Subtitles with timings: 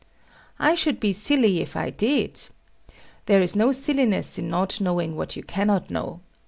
[0.57, 2.47] I should be silly if I did.
[3.27, 6.21] There is no silliness in not knowing what you cannot know.